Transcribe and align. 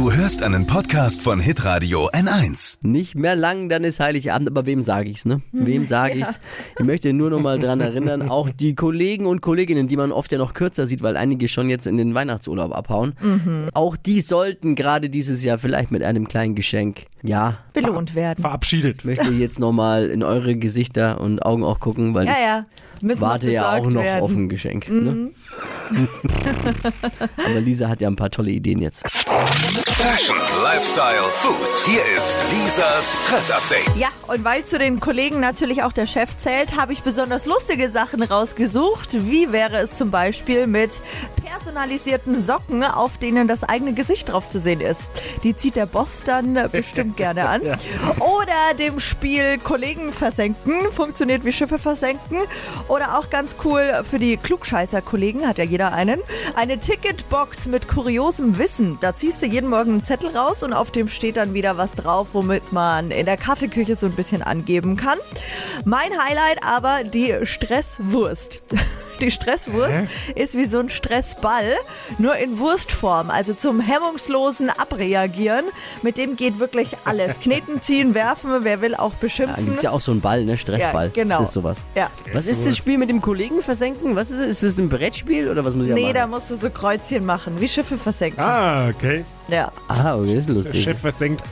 Du 0.00 0.10
hörst 0.10 0.42
einen 0.42 0.66
Podcast 0.66 1.20
von 1.20 1.40
Hitradio 1.40 2.08
N1. 2.08 2.78
Nicht 2.82 3.16
mehr 3.16 3.36
lang, 3.36 3.68
dann 3.68 3.84
ist 3.84 4.00
Heiligabend, 4.00 4.48
aber 4.48 4.64
wem 4.64 4.80
sage 4.80 5.10
ich's, 5.10 5.26
ne? 5.26 5.42
Wem 5.52 5.84
sage 5.84 6.14
ich's? 6.20 6.40
Ich 6.78 6.86
möchte 6.86 7.12
nur 7.12 7.28
noch 7.28 7.40
mal 7.40 7.58
dran 7.58 7.82
erinnern, 7.82 8.30
auch 8.30 8.48
die 8.48 8.74
Kollegen 8.74 9.26
und 9.26 9.42
Kolleginnen, 9.42 9.88
die 9.88 9.98
man 9.98 10.10
oft 10.10 10.32
ja 10.32 10.38
noch 10.38 10.54
kürzer 10.54 10.86
sieht, 10.86 11.02
weil 11.02 11.18
einige 11.18 11.48
schon 11.48 11.68
jetzt 11.68 11.86
in 11.86 11.98
den 11.98 12.14
Weihnachtsurlaub 12.14 12.74
abhauen, 12.74 13.12
auch 13.74 13.94
die 13.98 14.22
sollten 14.22 14.74
gerade 14.74 15.10
dieses 15.10 15.44
Jahr 15.44 15.58
vielleicht 15.58 15.90
mit 15.90 16.02
einem 16.02 16.26
kleinen 16.26 16.54
Geschenk, 16.54 17.02
ja, 17.22 17.58
belohnt 17.74 18.14
werden. 18.14 18.40
Verabschiedet. 18.40 19.04
möchte 19.04 19.28
jetzt 19.28 19.58
noch 19.58 19.72
mal 19.72 20.06
in 20.08 20.22
eure 20.22 20.56
Gesichter 20.56 21.20
und 21.20 21.44
Augen 21.44 21.62
auch 21.62 21.78
gucken, 21.78 22.14
weil 22.14 22.24
Ja, 22.24 22.32
ich 22.32 22.38
ja. 22.38 22.64
Müssen 23.02 23.20
warte 23.20 23.50
ja 23.50 23.76
auch 23.76 23.90
noch 23.90 24.02
werden. 24.02 24.22
auf 24.22 24.30
ein 24.30 24.48
Geschenk. 24.48 24.88
Ne? 24.88 25.30
aber 27.36 27.60
Lisa 27.60 27.88
hat 27.88 28.00
ja 28.00 28.08
ein 28.08 28.16
paar 28.16 28.30
tolle 28.30 28.50
Ideen 28.50 28.80
jetzt. 28.80 29.04
Fashion, 30.00 30.36
Lifestyle, 30.62 31.22
Food. 31.30 31.84
Hier 31.86 32.00
ist 32.16 32.36
Lisas 32.52 33.18
Trend 33.26 33.50
Update. 33.50 33.96
Ja, 33.96 34.08
und 34.28 34.44
weil 34.44 34.64
zu 34.64 34.78
den 34.78 35.00
Kollegen 35.00 35.40
natürlich 35.40 35.82
auch 35.82 35.92
der 35.92 36.06
Chef 36.06 36.36
zählt, 36.36 36.76
habe 36.76 36.92
ich 36.92 37.02
besonders 37.02 37.46
lustige 37.46 37.90
Sachen 37.90 38.22
rausgesucht. 38.22 39.28
Wie 39.28 39.52
wäre 39.52 39.78
es 39.78 39.96
zum 39.96 40.10
Beispiel 40.10 40.66
mit 40.66 40.90
personalisierten 41.44 42.40
Socken, 42.40 42.82
auf 42.84 43.18
denen 43.18 43.48
das 43.48 43.64
eigene 43.64 43.92
Gesicht 43.92 44.30
drauf 44.30 44.48
zu 44.48 44.58
sehen 44.58 44.80
ist? 44.80 45.10
Die 45.42 45.54
zieht 45.54 45.76
der 45.76 45.86
Boss 45.86 46.22
dann 46.24 46.54
bestimmt 46.72 47.16
gerne 47.16 47.48
an. 47.48 47.62
Oder 48.20 48.74
dem 48.78 49.00
Spiel 49.00 49.58
Kollegen 49.58 50.12
versenken, 50.12 50.92
funktioniert 50.92 51.44
wie 51.44 51.52
Schiffe 51.52 51.78
versenken. 51.78 52.38
Oder 52.88 53.18
auch 53.18 53.28
ganz 53.30 53.56
cool 53.64 54.02
für 54.08 54.18
die 54.18 54.36
Klugscheißer-Kollegen, 54.36 55.46
hat 55.46 55.58
ja 55.58 55.64
jeder 55.64 55.79
einen, 55.88 56.20
eine 56.54 56.78
Ticketbox 56.78 57.66
mit 57.66 57.88
kuriosem 57.88 58.58
Wissen. 58.58 58.98
Da 59.00 59.14
ziehst 59.14 59.42
du 59.42 59.46
jeden 59.46 59.68
Morgen 59.68 59.92
einen 59.92 60.04
Zettel 60.04 60.36
raus 60.36 60.62
und 60.62 60.72
auf 60.72 60.90
dem 60.90 61.08
steht 61.08 61.36
dann 61.36 61.54
wieder 61.54 61.76
was 61.76 61.92
drauf, 61.92 62.28
womit 62.32 62.72
man 62.72 63.10
in 63.10 63.26
der 63.26 63.36
Kaffeeküche 63.36 63.96
so 63.96 64.06
ein 64.06 64.12
bisschen 64.12 64.42
angeben 64.42 64.96
kann. 64.96 65.18
Mein 65.84 66.12
Highlight 66.22 66.62
aber 66.62 67.04
die 67.04 67.34
Stresswurst. 67.44 68.62
Die 69.20 69.30
Stresswurst 69.30 69.98
ist 70.34 70.56
wie 70.56 70.64
so 70.64 70.78
ein 70.78 70.88
Stressball, 70.88 71.74
nur 72.18 72.36
in 72.36 72.58
Wurstform, 72.58 73.30
also 73.30 73.52
zum 73.54 73.80
hemmungslosen 73.80 74.70
Abreagieren. 74.70 75.64
Mit 76.02 76.16
dem 76.16 76.36
geht 76.36 76.58
wirklich 76.58 76.96
alles. 77.04 77.38
Kneten, 77.42 77.82
ziehen, 77.82 78.14
werfen, 78.14 78.50
wer 78.62 78.80
will 78.80 78.94
auch 78.94 79.12
Da 79.12 79.16
beschimpfen. 79.20 79.66
gibt's 79.66 79.82
ja 79.82 79.90
auch 79.90 80.00
so 80.00 80.12
einen 80.12 80.20
Ball, 80.20 80.44
ne? 80.44 80.56
Stressball. 80.56 81.06
Ja, 81.14 81.22
genau. 81.22 81.38
Das 81.40 81.48
ist 81.48 81.54
sowas. 81.54 81.78
Ja. 81.94 82.08
Was 82.32 82.46
ist 82.46 82.66
das 82.66 82.76
Spiel 82.76 82.98
mit 82.98 83.08
dem 83.10 83.20
Kollegen 83.20 83.62
versenken? 83.62 84.16
Was 84.16 84.30
ist 84.30 84.38
es? 84.38 84.48
Ist 84.48 84.62
das 84.62 84.78
ein 84.78 84.88
Brettspiel 84.88 85.48
oder 85.50 85.64
was 85.64 85.74
muss 85.74 85.84
ich 85.86 85.90
da 85.90 85.94
Nee, 85.94 86.12
da 86.12 86.26
machen? 86.26 86.30
musst 86.40 86.50
du 86.50 86.56
so 86.56 86.70
Kreuzchen 86.70 87.24
machen, 87.26 87.60
wie 87.60 87.68
Schiffe 87.68 87.98
versenken. 87.98 88.40
Ah, 88.42 88.88
okay. 88.88 89.24
Ja. 89.48 89.70
Ah, 89.88 90.16
okay, 90.16 90.34
das 90.36 90.46
ist 90.46 90.50
lustig. 90.50 90.82
Chef 90.82 90.98
versenkt. 90.98 91.42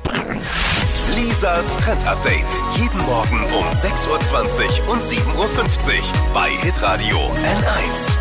Lisas 1.39 1.77
Trend 1.77 2.05
Update. 2.05 2.49
Jeden 2.77 2.99
Morgen 3.07 3.45
um 3.45 3.65
6.20 3.67 4.09
Uhr 4.09 4.93
und 4.93 5.01
7.50 5.05 5.37
Uhr 5.37 6.35
bei 6.35 6.51
Hitradio 6.51 7.17
N1. 7.17 8.17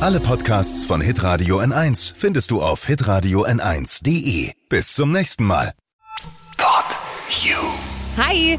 Alle 0.00 0.20
Podcasts 0.20 0.84
von 0.84 1.00
Hitradio 1.00 1.60
N1 1.60 2.12
findest 2.14 2.50
du 2.50 2.60
auf 2.60 2.84
hitradio 2.84 3.46
n1.de. 3.46 4.52
Bis 4.68 4.92
zum 4.92 5.10
nächsten 5.10 5.44
Mal. 5.44 5.72
Pod 6.58 6.84
You. 7.42 7.56
Hi, 8.18 8.58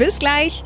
Bis 0.00 0.18
gleich. 0.18 0.64